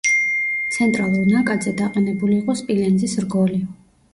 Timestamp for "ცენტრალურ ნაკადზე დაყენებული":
0.75-2.35